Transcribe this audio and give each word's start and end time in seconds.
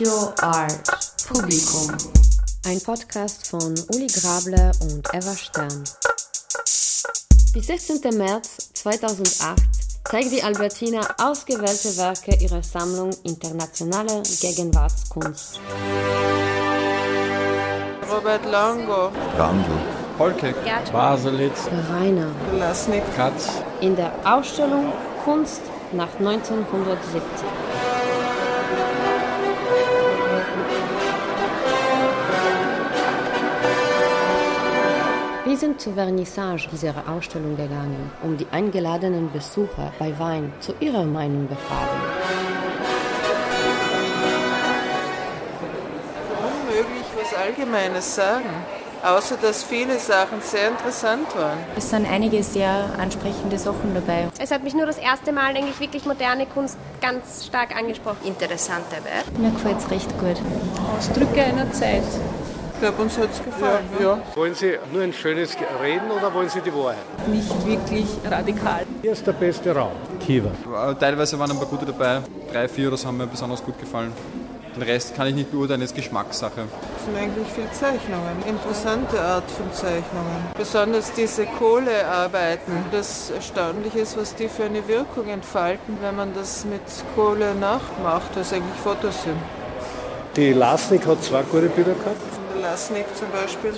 Castio 0.00 0.32
Art 0.40 0.80
Publikum. 1.28 1.94
Ein 2.64 2.80
Podcast 2.80 3.48
von 3.48 3.74
Uli 3.94 4.06
Grabler 4.06 4.70
und 4.80 5.06
Eva 5.12 5.36
Stern. 5.36 5.84
Bis 7.52 7.66
16. 7.66 8.16
März 8.16 8.70
2008 8.72 9.62
zeigt 10.04 10.32
die 10.32 10.42
Albertina 10.42 11.00
ausgewählte 11.18 11.94
Werke 11.98 12.34
ihrer 12.42 12.62
Sammlung 12.62 13.10
internationaler 13.24 14.22
Gegenwartskunst. 14.40 15.60
Robert 18.10 18.44
Longo, 18.46 19.12
Gandl, 19.36 19.70
Polke, 20.16 20.54
Baselitz, 20.92 21.68
Rainer. 21.90 22.30
Lasnik, 22.58 23.02
Katz, 23.16 23.50
In 23.82 23.96
der 23.96 24.12
Ausstellung 24.24 24.94
Kunst 25.24 25.60
nach 25.92 26.14
1970. 26.18 27.20
Wir 35.50 35.56
sind 35.56 35.80
zur 35.80 35.94
Vernissage 35.94 36.68
dieser 36.70 36.94
Ausstellung 37.08 37.56
gegangen, 37.56 38.12
um 38.22 38.36
die 38.36 38.46
eingeladenen 38.52 39.32
Besucher 39.32 39.92
bei 39.98 40.16
Wein 40.16 40.52
zu 40.60 40.72
ihrer 40.78 41.02
Meinung 41.02 41.48
befragen. 41.48 41.88
unmöglich 46.38 47.04
was 47.20 47.34
Allgemeines 47.34 48.14
sagen. 48.14 48.48
Außer 49.02 49.38
dass 49.42 49.64
viele 49.64 49.98
Sachen 49.98 50.40
sehr 50.40 50.68
interessant 50.68 51.34
waren. 51.34 51.58
Es 51.76 51.90
sind 51.90 52.06
einige 52.08 52.44
sehr 52.44 52.90
ansprechende 52.96 53.58
Sachen 53.58 53.92
dabei. 53.92 54.28
Es 54.38 54.52
hat 54.52 54.62
mich 54.62 54.74
nur 54.74 54.86
das 54.86 54.98
erste 54.98 55.32
Mal 55.32 55.56
eigentlich 55.56 55.80
wirklich 55.80 56.04
moderne 56.04 56.46
Kunst 56.46 56.78
ganz 57.00 57.46
stark 57.46 57.74
angesprochen. 57.74 58.18
Interessante 58.24 59.02
Werk. 59.02 59.36
Mir 59.36 59.50
gefällt 59.50 59.78
es 59.78 59.90
recht 59.90 60.16
gut. 60.20 60.36
Ausdrücke 60.96 61.42
einer 61.42 61.72
Zeit. 61.72 62.04
Ich 62.80 62.86
glaube, 62.86 63.02
uns 63.02 63.18
hat 63.18 63.28
es 63.30 63.44
gefallen. 63.44 63.84
ja. 64.00 64.18
Wollen 64.34 64.54
Sie 64.54 64.78
nur 64.90 65.02
ein 65.02 65.12
schönes 65.12 65.54
Reden 65.82 66.10
oder 66.10 66.32
wollen 66.32 66.48
Sie 66.48 66.62
die 66.62 66.72
Wahrheit? 66.72 66.96
Nicht 67.26 67.66
wirklich 67.66 68.06
radikal. 68.24 68.86
Hier 69.02 69.12
ist 69.12 69.26
der 69.26 69.32
beste 69.32 69.76
Raum. 69.76 69.92
Kiva. 70.18 70.48
Teilweise 70.98 71.38
waren 71.38 71.50
ein 71.50 71.58
paar 71.58 71.66
gute 71.66 71.84
dabei. 71.84 72.20
Drei, 72.50 72.66
vier 72.68 72.88
oder 72.88 72.96
so 72.96 73.06
haben 73.08 73.18
mir 73.18 73.26
besonders 73.26 73.62
gut 73.62 73.78
gefallen. 73.78 74.14
Den 74.74 74.82
Rest 74.82 75.14
kann 75.14 75.26
ich 75.26 75.34
nicht 75.34 75.50
beurteilen, 75.50 75.82
ist 75.82 75.94
Geschmackssache. 75.94 76.62
Es 76.96 77.04
sind 77.04 77.16
eigentlich 77.18 77.48
viele 77.54 77.70
Zeichnungen, 77.70 78.42
interessante 78.48 79.20
Art 79.20 79.50
von 79.50 79.70
Zeichnungen. 79.74 80.46
Besonders 80.56 81.12
diese 81.12 81.44
Kohlearbeiten. 81.44 82.72
Das 82.92 83.30
Erstaunliche 83.30 83.98
ist, 83.98 84.16
was 84.16 84.34
die 84.34 84.48
für 84.48 84.64
eine 84.64 84.88
Wirkung 84.88 85.28
entfalten, 85.28 85.98
wenn 86.00 86.16
man 86.16 86.32
das 86.32 86.64
mit 86.64 86.80
Kohle 87.14 87.54
nachmacht, 87.56 88.30
was 88.36 88.54
eigentlich 88.54 88.80
Fotos 88.82 89.22
sind. 89.24 89.36
Die 90.34 90.54
Lasnik 90.54 91.06
hat 91.06 91.22
zwei 91.22 91.42
gute 91.42 91.68
Bilder 91.68 91.92
gehabt. 91.92 92.39
Der 92.60 92.70
Lasnik 92.72 93.06
zum 93.16 93.28
Beispiel. 93.30 93.72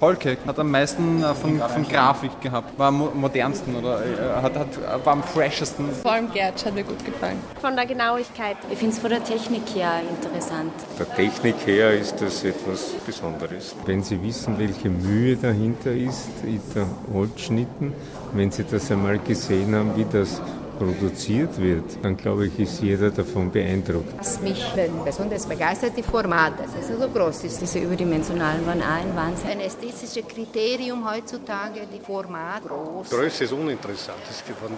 Polke 0.00 0.38
hat 0.46 0.58
am 0.58 0.70
meisten 0.70 1.22
äh, 1.22 1.34
von, 1.34 1.58
von 1.60 1.86
Grafik 1.86 2.40
gehabt, 2.40 2.78
war 2.78 2.88
am 2.88 2.98
mo- 2.98 3.12
modernsten 3.14 3.76
oder 3.76 4.00
äh, 4.00 4.42
hat, 4.42 4.56
hat, 4.56 5.04
war 5.04 5.12
am 5.12 5.22
freshesten. 5.22 5.90
Vor 6.02 6.12
allem 6.12 6.30
Gertsch 6.32 6.64
hat 6.64 6.74
mir 6.74 6.84
gut 6.84 7.04
gefallen. 7.04 7.38
Von 7.60 7.76
der 7.76 7.84
Genauigkeit. 7.84 8.56
Ich 8.70 8.78
finde 8.78 8.94
es 8.94 8.98
von 9.00 9.10
der 9.10 9.22
Technik 9.22 9.62
her 9.74 10.00
interessant. 10.08 10.72
Der 10.98 11.14
Technik 11.14 11.56
her 11.66 11.92
ist 11.92 12.18
das 12.20 12.44
etwas 12.44 12.92
Besonderes. 13.04 13.74
Wenn 13.84 14.02
Sie 14.02 14.22
wissen, 14.22 14.58
welche 14.58 14.88
Mühe 14.88 15.36
dahinter 15.36 15.92
ist, 15.92 16.28
in 16.44 16.62
der 16.74 16.86
Holzschnitten, 17.12 17.92
wenn 18.32 18.50
Sie 18.50 18.64
das 18.64 18.90
einmal 18.90 19.18
gesehen 19.18 19.74
haben, 19.74 19.94
wie 19.96 20.06
das 20.10 20.40
produziert 20.78 21.60
wird, 21.60 21.98
dann 22.02 22.16
glaube 22.16 22.46
ich, 22.46 22.58
ist 22.58 22.80
jeder 22.80 23.10
davon 23.10 23.50
beeindruckt. 23.50 24.12
Was 24.18 24.40
mich 24.40 24.64
besonders 25.04 25.46
begeistert, 25.46 25.92
die 25.96 26.02
Formate, 26.02 26.62
dass 26.62 26.72
es 26.80 26.88
so 26.88 27.08
groß 27.08 27.44
ist. 27.44 27.60
Diese 27.60 27.80
überdimensionalen 27.80 28.64
waren 28.66 28.82
ein 28.82 29.14
Wahnsinn. 29.14 29.50
Ein 29.50 29.60
ästhetisches 29.60 30.26
Kriterium 30.28 31.08
heutzutage, 31.08 31.80
die 31.92 32.00
Format 32.00 32.66
groß. 32.66 33.10
Größe 33.10 33.44
ist 33.44 33.52
uninteressant. 33.52 34.18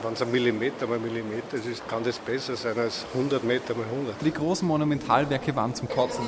Wenn 0.03 0.13
es 0.13 0.23
ein 0.23 0.31
Millimeter 0.31 0.87
mal 0.87 0.99
Millimeter 0.99 1.55
ist, 1.55 1.67
ist, 1.67 1.89
kann 1.89 2.03
das 2.03 2.19
besser 2.19 2.57
sein 2.57 2.79
als 2.79 3.05
100 3.15 3.45
Meter 3.45 3.75
mal 3.75 3.85
100. 3.85 4.15
Die 4.25 4.33
großen 4.33 4.67
Monumentalwerke 4.67 5.55
waren 5.55 5.75
zum 5.75 5.89
Kotzen. 5.89 6.25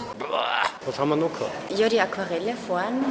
Was 0.84 0.98
haben 0.98 1.10
wir 1.10 1.16
noch 1.16 1.32
gehabt? 1.32 1.52
Ja, 1.78 1.88
die 1.88 2.00
Aquarelle 2.00 2.54
vorn, 2.66 3.04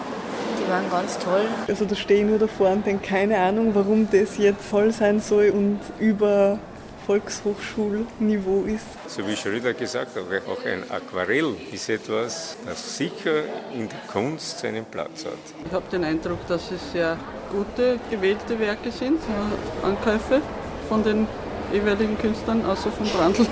die 0.49 0.50
waren 0.71 0.89
ganz 0.89 1.19
toll. 1.19 1.45
Also 1.67 1.85
da 1.85 1.95
stehe 1.95 2.21
ich 2.21 2.29
nur 2.29 2.39
davor 2.39 2.69
und 2.69 2.85
denke, 2.85 3.07
keine 3.07 3.37
Ahnung, 3.37 3.75
warum 3.75 4.07
das 4.09 4.37
jetzt 4.37 4.63
voll 4.63 4.91
sein 4.91 5.19
soll 5.19 5.49
und 5.49 5.79
über 5.99 6.59
Volkshochschulniveau 7.05 8.63
ist. 8.63 8.85
So 9.07 9.27
wie 9.27 9.35
Schröder 9.35 9.73
gesagt 9.73 10.15
hat, 10.15 10.23
auch 10.47 10.65
ein 10.65 10.83
Aquarell 10.89 11.55
ist 11.71 11.89
etwas, 11.89 12.55
das 12.65 12.97
sicher 12.97 13.43
in 13.73 13.89
der 13.89 13.99
Kunst 14.07 14.59
seinen 14.59 14.85
Platz 14.85 15.25
hat. 15.25 15.33
Ich 15.65 15.73
habe 15.73 15.85
den 15.91 16.05
Eindruck, 16.05 16.47
dass 16.47 16.71
es 16.71 16.91
sehr 16.93 17.17
gute, 17.51 17.99
gewählte 18.09 18.57
Werke 18.59 18.91
sind, 18.91 19.19
äh, 19.19 19.85
Ankäufe 19.85 20.41
von 20.87 21.03
den 21.03 21.27
jeweiligen 21.73 22.17
Künstlern, 22.17 22.63
außer 22.65 22.91
von 22.91 23.07
Brandl. 23.09 23.45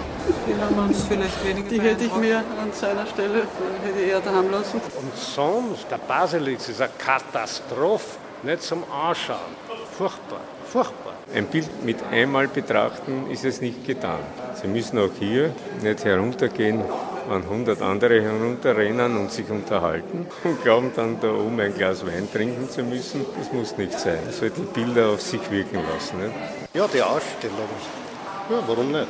Die, 0.48 0.62
haben 0.62 0.78
uns, 0.88 1.04
Vielleicht 1.04 1.46
weniger 1.46 1.70
die 1.70 1.82
hätte 1.82 2.04
ich 2.06 2.16
mir 2.16 2.38
an 2.38 2.72
seiner 2.72 3.06
Stelle 3.06 3.48
hätte 3.84 4.00
ich 4.00 4.08
eher 4.10 4.20
daheim 4.20 4.52
lassen. 4.52 4.80
Und 5.02 5.16
sonst, 5.16 5.90
der 5.90 5.98
Baselitz 5.98 6.70
ist 6.70 6.82
eine 6.82 6.92
Katastrophe. 6.98 8.18
Nicht 8.44 8.62
zum 8.64 8.84
Anschauen. 8.92 9.40
Furchtbar, 9.98 10.40
furchtbar. 10.66 11.14
Ein 11.34 11.46
Bild 11.48 11.84
mit 11.84 11.98
einmal 12.12 12.48
betrachten 12.48 13.30
ist 13.30 13.44
es 13.44 13.60
nicht 13.60 13.86
getan. 13.86 14.20
Sie 14.62 14.68
müssen 14.68 14.98
auch 14.98 15.10
hier 15.20 15.54
nicht 15.82 16.06
heruntergehen, 16.06 16.84
wenn 17.28 17.44
100 17.44 17.82
andere 17.82 18.22
herunterrennen 18.22 19.18
und 19.18 19.32
sich 19.32 19.50
unterhalten 19.50 20.26
und 20.44 20.64
glauben 20.64 20.92
dann 20.96 21.20
da 21.20 21.32
oben 21.32 21.60
ein 21.60 21.74
Glas 21.76 22.06
Wein 22.06 22.28
trinken 22.32 22.70
zu 22.70 22.84
müssen. 22.84 23.26
Das 23.38 23.52
muss 23.52 23.78
nicht 23.78 24.00
sein. 24.00 24.20
Man 24.24 24.34
soll 24.34 24.52
die 24.52 24.62
Bilder 24.62 25.10
auf 25.10 25.22
sich 25.22 25.52
wirken 25.52 25.80
lassen. 25.94 26.20
Nicht? 26.20 26.36
Ja, 26.74 26.88
die 26.88 27.02
Ausstellung. 27.02 27.70
Ja, 28.50 28.64
warum 28.66 28.92
nicht? 28.92 29.08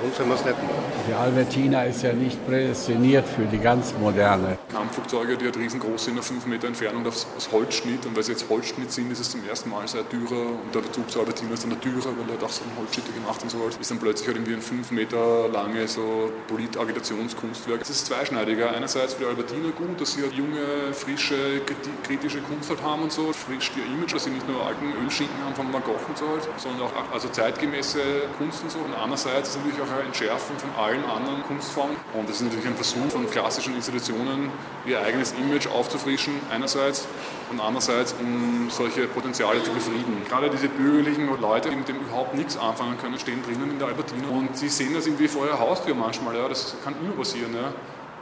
Warum 0.00 0.14
soll 0.16 0.26
man 0.26 0.36
es 0.38 0.44
nicht 0.44 0.56
machen? 0.62 0.82
Die 1.08 1.12
Albertina 1.14 1.84
ist 1.84 2.02
ja 2.02 2.12
nicht 2.12 2.46
prädestiniert 2.46 3.26
für 3.28 3.42
die 3.44 3.58
ganz 3.58 3.92
moderne. 4.00 4.56
Kampfflugzeuge, 4.72 5.36
die 5.36 5.44
halt 5.46 5.56
riesengroß 5.58 6.04
sind, 6.06 6.18
auf 6.18 6.26
5 6.26 6.46
Meter 6.46 6.68
Entfernung 6.68 7.06
aus, 7.06 7.26
Holzschnitt. 7.52 8.06
Und 8.06 8.16
weil 8.16 8.22
sie 8.22 8.32
jetzt 8.32 8.48
Holzschnitt 8.48 8.90
sind, 8.92 9.10
ist 9.12 9.20
es 9.20 9.30
zum 9.30 9.46
ersten 9.48 9.68
Mal 9.70 9.86
seit 9.88 10.10
Dürer. 10.12 10.46
Und 10.64 10.74
der 10.74 10.80
Bezug 10.80 11.10
zu 11.10 11.20
Albertina 11.20 11.52
ist 11.52 11.64
dann 11.64 11.70
der 11.70 11.80
Dürer, 11.80 12.06
weil 12.16 12.28
er 12.28 12.34
hat 12.34 12.44
auch 12.44 12.48
so 12.50 12.62
Holzschnitte 12.78 13.12
gemacht 13.12 13.42
und 13.42 13.50
so. 13.50 13.58
halt. 13.62 13.76
Ist 13.78 13.90
dann 13.90 13.98
plötzlich 13.98 14.26
halt 14.28 14.36
irgendwie 14.38 14.54
ein 14.54 14.62
5 14.62 14.90
Meter 14.92 15.48
lange 15.52 15.86
so 15.86 16.30
Polit-Agitationskunstwerk. 16.48 17.80
Es 17.82 17.90
ist 17.90 18.06
zweischneidiger. 18.06 18.70
Einerseits 18.70 19.14
für 19.14 19.24
die 19.24 19.28
Albertina 19.28 19.68
gut, 19.76 20.00
dass 20.00 20.12
sie 20.14 20.22
halt 20.22 20.32
junge, 20.32 20.92
frische, 20.92 21.34
kriti- 21.66 21.90
kritische 22.06 22.40
Kunst 22.40 22.70
halt 22.70 22.82
haben 22.82 23.02
und 23.02 23.12
so. 23.12 23.32
Frischt 23.32 23.72
ihr 23.76 23.84
Image, 23.84 24.14
dass 24.14 24.24
sie 24.24 24.30
nicht 24.30 24.48
nur 24.48 24.64
alten 24.64 24.92
Ölschinken 25.04 25.36
haben 25.44 25.54
von 25.54 25.72
Van 25.72 25.82
Gogh 25.82 25.98
und 26.08 26.16
so 26.16 26.26
halt, 26.28 26.48
sondern 26.56 26.82
auch 26.88 26.92
also 27.12 27.28
zeitgemäße 27.28 27.98
Kunst 28.38 28.62
und 28.62 28.70
so. 28.70 28.78
Und 28.78 28.94
andererseits 28.94 29.50
ist 29.50 29.56
natürlich 29.58 29.80
auch 29.82 29.89
ein 29.98 30.06
Entschärfen 30.06 30.56
von 30.58 30.70
allen 30.82 31.04
anderen 31.04 31.42
Kunstformen. 31.42 31.96
Und 32.14 32.28
das 32.28 32.36
ist 32.36 32.42
natürlich 32.42 32.66
ein 32.66 32.74
Versuch 32.74 33.10
von 33.10 33.28
klassischen 33.30 33.74
Institutionen, 33.74 34.50
ihr 34.86 35.00
eigenes 35.00 35.32
Image 35.32 35.66
aufzufrischen, 35.66 36.34
einerseits, 36.50 37.06
und 37.50 37.60
andererseits, 37.60 38.14
um 38.20 38.70
solche 38.70 39.06
Potenziale 39.08 39.62
zu 39.62 39.72
befrieden. 39.72 40.22
Gerade 40.28 40.50
diese 40.50 40.68
bürgerlichen 40.68 41.28
Leute, 41.40 41.70
die 41.70 41.76
mit 41.76 41.88
dem 41.88 41.96
überhaupt 41.96 42.34
nichts 42.34 42.56
anfangen 42.56 42.96
können, 42.98 43.18
stehen 43.18 43.42
drinnen 43.42 43.70
in 43.70 43.78
der 43.78 43.88
Albertina 43.88 44.28
und 44.28 44.56
sie 44.56 44.68
sehen 44.68 44.94
das 44.94 45.06
irgendwie 45.06 45.28
vor 45.28 45.46
ihrer 45.46 45.58
Haustür 45.58 45.94
manchmal, 45.94 46.36
ja, 46.36 46.48
das 46.48 46.76
kann 46.84 46.94
immer 47.02 47.12
passieren. 47.12 47.52
Ja. 47.54 47.72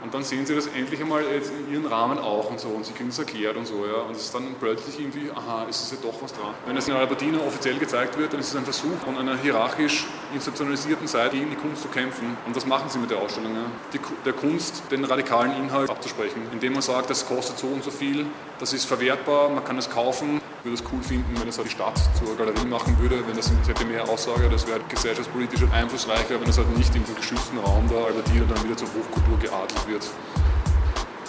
Und 0.01 0.13
dann 0.13 0.23
sehen 0.23 0.45
sie 0.45 0.55
das 0.55 0.67
endlich 0.67 1.01
einmal 1.01 1.23
jetzt 1.23 1.51
in 1.51 1.73
ihren 1.73 1.85
Rahmen 1.85 2.19
auch 2.19 2.49
und 2.49 2.59
so 2.59 2.69
und 2.69 2.85
sie 2.85 2.93
kriegen 2.93 3.09
es 3.09 3.19
erklärt 3.19 3.57
und 3.57 3.67
so, 3.67 3.85
ja. 3.85 4.01
Und 4.03 4.15
es 4.15 4.23
ist 4.23 4.33
dann 4.33 4.55
plötzlich 4.59 4.99
irgendwie, 4.99 5.29
aha, 5.31 5.65
ist 5.69 5.81
es 5.81 5.91
ja 5.91 5.97
doch 6.01 6.21
was 6.21 6.31
dran. 6.31 6.53
Wenn 6.65 6.77
es 6.77 6.87
in 6.87 6.93
Albertina 6.93 7.39
offiziell 7.39 7.77
gezeigt 7.77 8.17
wird, 8.17 8.31
dann 8.31 8.39
ist 8.39 8.49
es 8.49 8.55
ein 8.55 8.63
Versuch 8.63 8.97
von 9.03 9.17
einer 9.17 9.37
hierarchisch 9.37 10.05
institutionalisierten 10.33 11.07
Seite 11.07 11.35
gegen 11.35 11.49
die 11.49 11.57
Kunst 11.57 11.81
zu 11.81 11.89
kämpfen. 11.89 12.37
Und 12.45 12.55
das 12.55 12.65
machen 12.65 12.89
sie 12.89 12.99
mit 12.99 13.11
der 13.11 13.19
Ausstellung, 13.19 13.53
ja. 13.53 13.65
Die, 13.93 13.99
der 14.25 14.33
Kunst 14.33 14.83
den 14.89 15.03
radikalen 15.03 15.55
Inhalt 15.57 15.89
abzusprechen, 15.89 16.43
indem 16.53 16.73
man 16.73 16.81
sagt, 16.81 17.09
das 17.09 17.27
kostet 17.27 17.59
so 17.59 17.67
und 17.67 17.83
so 17.83 17.91
viel, 17.91 18.25
das 18.59 18.73
ist 18.73 18.85
verwertbar, 18.85 19.49
man 19.49 19.63
kann 19.63 19.77
es 19.77 19.89
kaufen. 19.89 20.41
Ich 20.59 20.65
würde 20.65 20.75
es 20.75 20.83
cool 20.91 21.01
finden, 21.01 21.33
wenn 21.37 21.47
das 21.47 21.57
halt 21.57 21.67
die 21.67 21.71
Stadt 21.71 21.97
zur 22.19 22.35
Galerie 22.35 22.67
machen 22.67 22.97
würde, 22.99 23.25
wenn 23.25 23.35
das 23.35 23.49
das 23.49 23.69
hätte 23.69 23.85
mehr 23.85 24.03
Aussage, 24.07 24.49
das 24.49 24.67
wäre 24.67 24.81
gesellschaftspolitisch 24.89 25.61
einflussreicher, 25.71 26.37
wenn 26.37 26.45
das 26.45 26.57
halt 26.57 26.77
nicht 26.77 26.93
im 26.95 27.03
geschützten 27.15 27.57
Raum 27.59 27.87
der 27.87 27.99
Albertina 28.05 28.43
dann 28.53 28.63
wieder 28.65 28.75
zur 28.75 28.89
Hochkultur 28.89 29.39
geadelt 29.39 29.87
wird. 29.89 30.07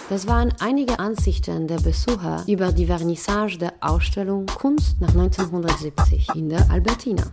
Das 0.09 0.27
waren 0.27 0.53
einige 0.59 0.99
Ansichten 0.99 1.67
der 1.67 1.77
Besucher 1.77 2.43
über 2.45 2.73
die 2.73 2.85
Vernissage 2.85 3.57
der 3.57 3.73
Ausstellung 3.79 4.45
Kunst 4.45 4.99
nach 4.99 5.09
1970 5.09 6.27
in 6.35 6.49
der 6.49 6.69
Albertina. 6.69 7.23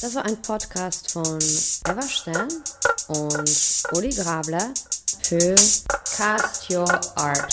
Das 0.00 0.14
war 0.14 0.24
ein 0.24 0.40
Podcast 0.40 1.12
von 1.12 1.38
Eva 1.86 2.08
Stern 2.08 2.48
und 3.08 3.82
Uli 3.92 4.08
Grabler 4.10 4.72
für 5.22 5.56
Cast 6.16 6.70
Your 6.70 6.88
Art. 7.16 7.52